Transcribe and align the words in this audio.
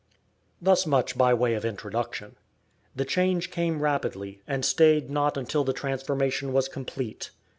Thus 0.59 0.87
much 0.87 1.15
by 1.15 1.31
way 1.35 1.53
of 1.53 1.63
introduction. 1.63 2.35
The 2.95 3.05
change 3.05 3.51
came 3.51 3.83
rapidly, 3.83 4.41
and 4.47 4.65
stayed 4.65 5.11
not 5.11 5.37
until 5.37 5.63
the 5.63 5.73
transformation 5.73 6.53
was 6.53 6.67
complete. 6.67 7.29